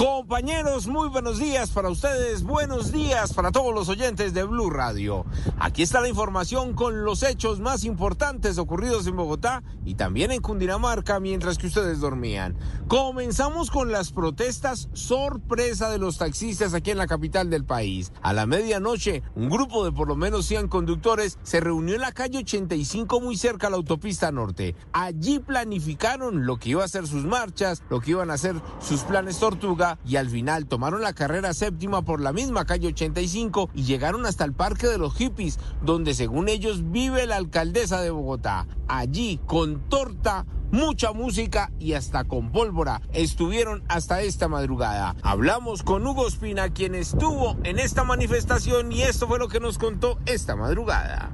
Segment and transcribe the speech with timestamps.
[0.00, 5.26] Compañeros, muy buenos días para ustedes, buenos días para todos los oyentes de Blue Radio.
[5.58, 10.40] Aquí está la información con los hechos más importantes ocurridos en Bogotá y también en
[10.40, 12.56] Cundinamarca mientras que ustedes dormían.
[12.88, 18.10] Comenzamos con las protestas sorpresa de los taxistas aquí en la capital del país.
[18.22, 22.12] A la medianoche, un grupo de por lo menos 100 conductores se reunió en la
[22.12, 24.74] calle 85 muy cerca a la autopista norte.
[24.94, 29.02] Allí planificaron lo que iba a ser sus marchas, lo que iban a ser sus
[29.02, 33.84] planes tortuga y al final tomaron la carrera séptima por la misma calle 85 y
[33.84, 38.66] llegaron hasta el Parque de los Hippies, donde según ellos vive la alcaldesa de Bogotá.
[38.88, 43.00] Allí, con torta, mucha música y hasta con pólvora.
[43.12, 45.16] Estuvieron hasta esta madrugada.
[45.22, 49.78] Hablamos con Hugo Espina, quien estuvo en esta manifestación y esto fue lo que nos
[49.78, 51.30] contó esta madrugada.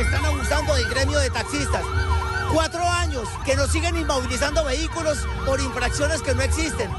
[0.00, 1.84] Están abusando del gremio de taxistas.
[2.52, 6.90] Cuatro años que nos siguen inmovilizando vehículos por infracciones que no existen.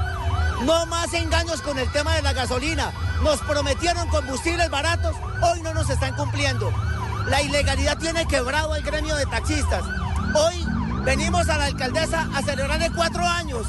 [0.62, 2.92] No más engaños con el tema de la gasolina.
[3.22, 6.72] Nos prometieron combustibles baratos, hoy no nos están cumpliendo.
[7.26, 9.84] La ilegalidad tiene quebrado el gremio de taxistas.
[10.34, 10.64] Hoy
[11.04, 13.66] venimos a la alcaldesa a celebrarle cuatro años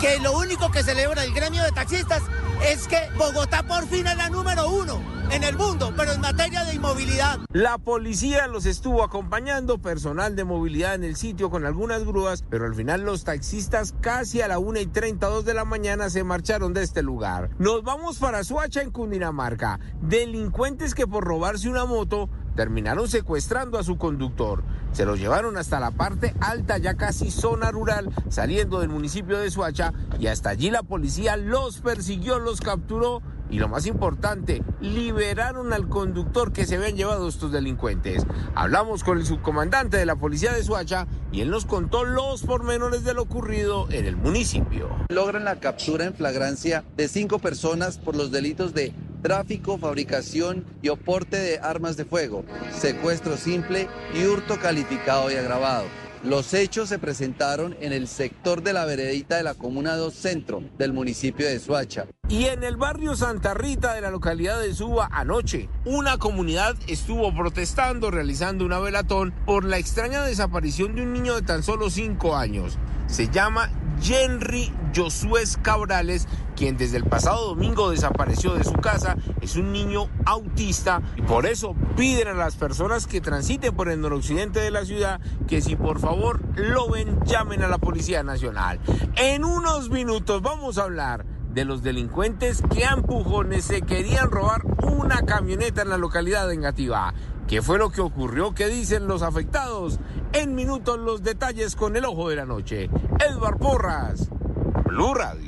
[0.00, 2.22] que lo único que celebra el gremio de taxistas
[2.66, 5.00] es que Bogotá por fin es la número uno
[5.34, 7.40] en el mundo, pero en materia de inmovilidad.
[7.52, 12.66] La policía los estuvo acompañando, personal de movilidad en el sitio con algunas grúas, pero
[12.66, 16.72] al final los taxistas casi a la 1 y 32 de la mañana se marcharon
[16.72, 17.50] de este lugar.
[17.58, 19.80] Nos vamos para Suacha en Cundinamarca.
[20.02, 24.62] Delincuentes que por robarse una moto terminaron secuestrando a su conductor.
[24.92, 29.50] Se lo llevaron hasta la parte alta, ya casi zona rural, saliendo del municipio de
[29.50, 35.72] Suacha, y hasta allí la policía los persiguió, los capturó y lo más importante, liberaron
[35.72, 38.24] al conductor que se habían llevado estos delincuentes.
[38.54, 43.04] Hablamos con el subcomandante de la policía de Suacha y él nos contó los pormenores
[43.04, 44.88] de lo ocurrido en el municipio.
[45.08, 50.90] Logran la captura en flagrancia de cinco personas por los delitos de tráfico, fabricación y
[50.90, 56.03] oporte de armas de fuego, secuestro simple y hurto calificado y agravado.
[56.24, 60.62] Los hechos se presentaron en el sector de la veredita de la Comuna 2 Centro
[60.78, 62.06] del municipio de Suacha.
[62.30, 67.30] Y en el barrio Santa Rita de la localidad de Suba anoche, una comunidad estuvo
[67.34, 72.34] protestando, realizando una velatón por la extraña desaparición de un niño de tan solo 5
[72.34, 72.78] años.
[73.06, 73.68] Se llama
[74.02, 76.26] Henry Josué Cabrales,
[76.56, 81.44] quien desde el pasado domingo desapareció de su casa, es un niño autista y por
[81.44, 85.76] eso piden a las personas que transiten por el noroccidente de la ciudad que si
[85.76, 88.80] por favor lo ven llamen a la Policía Nacional.
[89.16, 94.62] En unos minutos vamos a hablar de los delincuentes que a empujones se querían robar
[94.82, 97.14] una camioneta en la localidad de Engativá.
[97.46, 98.54] ¿Qué fue lo que ocurrió?
[98.54, 100.00] ¿Qué dicen los afectados?
[100.32, 102.90] En minutos los detalles con el ojo de la noche.
[103.20, 104.28] Edward Porras,
[104.84, 105.44] Blue Radio.